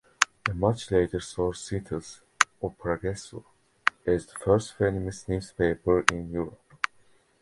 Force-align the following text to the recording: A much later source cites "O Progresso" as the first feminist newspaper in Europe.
A 0.49 0.53
much 0.55 0.89
later 0.89 1.19
source 1.19 1.61
cites 1.69 2.21
"O 2.59 2.71
Progresso" 2.71 3.45
as 4.03 4.25
the 4.25 4.33
first 4.33 4.73
feminist 4.73 5.29
newspaper 5.29 6.03
in 6.11 6.31
Europe. 6.31 6.57